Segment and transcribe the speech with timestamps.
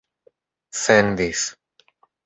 [0.83, 1.41] sendis